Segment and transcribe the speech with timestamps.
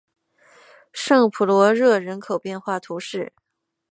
[0.93, 3.33] 圣普罗热人口变化图示